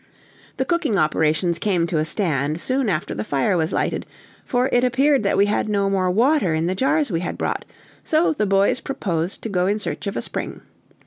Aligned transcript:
The 0.57 0.65
cooking 0.65 0.97
operations 0.97 1.59
came 1.59 1.85
to 1.85 1.99
a 1.99 2.05
stand 2.05 2.59
soon 2.59 2.89
after 2.89 3.13
the 3.13 3.23
fire 3.23 3.55
was 3.55 3.71
lighted, 3.71 4.07
for 4.43 4.67
it 4.71 4.83
appeared 4.83 5.21
that 5.21 5.37
we 5.37 5.45
had 5.45 5.69
no 5.69 5.91
more 5.91 6.09
water 6.09 6.55
in 6.55 6.65
the 6.65 6.73
jars 6.73 7.11
we 7.11 7.19
had 7.19 7.37
brought, 7.37 7.65
so 8.03 8.33
the 8.33 8.47
boys 8.47 8.79
proposed 8.79 9.43
to 9.43 9.49
go 9.49 9.67
in 9.67 9.77
search 9.77 10.07
of 10.07 10.17
a 10.17 10.21
spring. 10.23 10.61